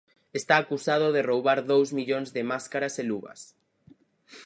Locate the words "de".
1.15-1.25, 2.35-2.43